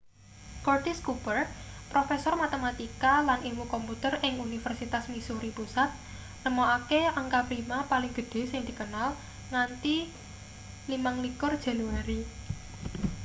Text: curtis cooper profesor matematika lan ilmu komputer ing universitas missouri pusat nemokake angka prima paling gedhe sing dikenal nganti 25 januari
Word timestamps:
curtis 0.65 0.97
cooper 1.07 1.39
profesor 1.93 2.33
matematika 2.43 3.13
lan 3.29 3.39
ilmu 3.49 3.65
komputer 3.73 4.13
ing 4.27 4.33
universitas 4.47 5.03
missouri 5.13 5.49
pusat 5.57 5.89
nemokake 6.43 6.99
angka 7.21 7.39
prima 7.49 7.77
paling 7.91 8.11
gedhe 8.17 8.41
sing 8.51 8.61
dikenal 8.69 9.09
nganti 9.53 9.95
25 10.91 11.63
januari 11.67 12.19